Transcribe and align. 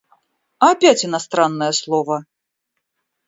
Опять 0.57 1.05
иностранное 1.05 1.71
слово! 1.71 2.25